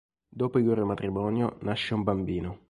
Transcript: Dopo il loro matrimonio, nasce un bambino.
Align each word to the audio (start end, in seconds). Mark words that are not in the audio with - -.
Dopo 0.35 0.57
il 0.57 0.65
loro 0.65 0.83
matrimonio, 0.83 1.57
nasce 1.59 1.93
un 1.93 2.01
bambino. 2.01 2.57